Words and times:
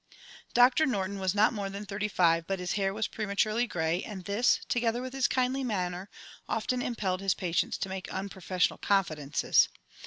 Doctor 0.55 0.87
Norton 0.87 1.19
was 1.19 1.35
not 1.35 1.53
more 1.53 1.69
than 1.69 1.85
thirty 1.85 2.07
five, 2.07 2.47
but 2.47 2.57
his 2.57 2.71
hair 2.73 2.91
was 2.91 3.07
prematurely 3.07 3.67
grey, 3.67 4.01
and 4.01 4.25
this, 4.25 4.59
together 4.67 4.99
with 4.99 5.13
his 5.13 5.27
kindly 5.27 5.63
manner, 5.63 6.09
often 6.49 6.81
impelled 6.81 7.21
his 7.21 7.35
patients 7.35 7.77
to 7.77 7.87
make 7.87 8.09
unprofessional 8.11 8.79
confidences. 8.79 9.69